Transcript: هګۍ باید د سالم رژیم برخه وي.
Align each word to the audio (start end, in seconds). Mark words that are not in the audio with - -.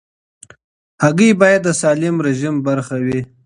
هګۍ 1.03 1.29
باید 1.41 1.61
د 1.65 1.69
سالم 1.81 2.15
رژیم 2.27 2.55
برخه 2.67 2.97
وي. 3.05 3.21